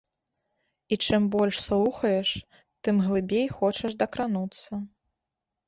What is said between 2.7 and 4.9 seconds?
тым глыбей хочаш дакрануцца.